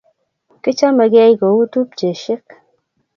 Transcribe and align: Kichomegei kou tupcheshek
Kichomegei 0.63 1.31
kou 1.39 1.59
tupcheshek 1.71 2.45